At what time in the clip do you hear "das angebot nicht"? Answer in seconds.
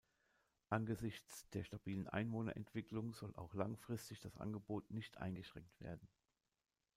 4.19-5.17